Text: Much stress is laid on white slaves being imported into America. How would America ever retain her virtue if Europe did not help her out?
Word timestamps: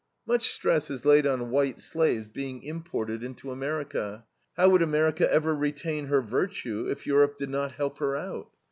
Much 0.25 0.49
stress 0.49 0.89
is 0.89 1.05
laid 1.05 1.27
on 1.27 1.51
white 1.51 1.79
slaves 1.79 2.25
being 2.25 2.63
imported 2.63 3.23
into 3.23 3.51
America. 3.51 4.25
How 4.57 4.69
would 4.69 4.81
America 4.81 5.31
ever 5.31 5.53
retain 5.53 6.07
her 6.07 6.23
virtue 6.23 6.87
if 6.89 7.05
Europe 7.05 7.37
did 7.37 7.51
not 7.51 7.73
help 7.73 7.99
her 7.99 8.15
out? 8.15 8.49